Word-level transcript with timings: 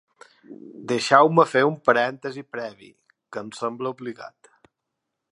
Deixeu-me 0.91 1.43
fer 1.49 1.61
un 1.67 1.75
parèntesi 1.89 2.43
previ, 2.55 2.89
que 3.35 3.43
em 3.43 3.53
sembla 3.61 3.93
obligat. 3.97 4.51